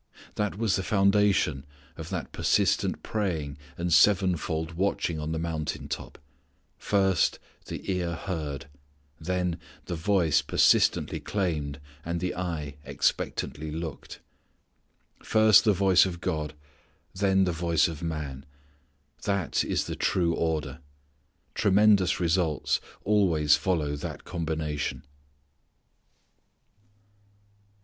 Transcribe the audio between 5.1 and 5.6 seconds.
on the